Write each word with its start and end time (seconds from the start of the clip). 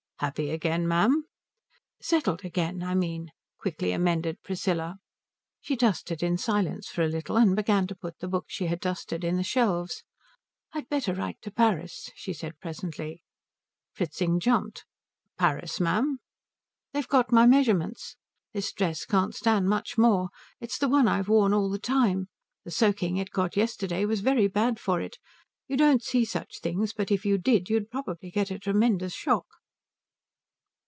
"Happy 0.21 0.51
again, 0.51 0.87
ma'am?" 0.87 1.23
"Settled 1.99 2.45
again, 2.45 2.83
I 2.83 2.93
mean," 2.93 3.31
quickly 3.57 3.91
amended 3.91 4.43
Priscilla. 4.43 4.99
She 5.61 5.75
dusted 5.75 6.21
in 6.21 6.37
silence 6.37 6.89
for 6.89 7.01
a 7.01 7.07
little, 7.07 7.37
and 7.37 7.55
began 7.55 7.87
to 7.87 7.95
put 7.95 8.19
the 8.19 8.27
books 8.27 8.53
she 8.53 8.67
had 8.67 8.79
dusted 8.79 9.23
in 9.23 9.35
the 9.37 9.43
shelves. 9.43 10.03
"I'd 10.73 10.87
better 10.89 11.15
write 11.15 11.41
to 11.41 11.49
Paris," 11.49 12.11
she 12.13 12.33
said 12.33 12.59
presently. 12.59 13.23
Fritzing 13.93 14.39
jumped. 14.39 14.85
"Paris, 15.39 15.79
ma'am?" 15.79 16.19
"They've 16.93 17.07
got 17.09 17.31
my 17.31 17.47
measurements. 17.47 18.15
This 18.53 18.71
dress 18.73 19.05
can't 19.05 19.33
stand 19.33 19.67
much 19.69 19.97
more. 19.97 20.29
It's 20.59 20.77
the 20.77 20.87
one 20.87 21.07
I've 21.07 21.29
worn 21.29 21.51
all 21.51 21.71
the 21.71 21.79
time. 21.79 22.27
The 22.63 22.69
soaking 22.69 23.17
it 23.17 23.31
got 23.31 23.57
yesterday 23.57 24.05
was 24.05 24.21
very 24.21 24.45
bad 24.47 24.79
for 24.79 25.01
it. 25.01 25.17
You 25.67 25.77
don't 25.77 26.03
see 26.03 26.25
such 26.25 26.59
things, 26.59 26.93
but 26.93 27.09
if 27.09 27.25
you 27.25 27.39
did 27.39 27.71
you'd 27.71 27.89
probably 27.89 28.29
get 28.29 28.51
a 28.51 28.59
tremendous 28.59 29.13
shock." 29.15 29.47